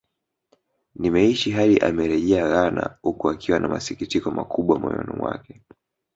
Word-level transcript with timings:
Nimeishi 0.99 1.51
hadi 1.51 1.79
amerejea 1.79 2.47
Ghana 2.47 2.97
huku 3.01 3.29
akiwa 3.29 3.59
na 3.59 3.67
masikitiko 3.67 4.31
makubwa 4.31 4.79
moyono 4.79 5.13
mwake 5.13 5.61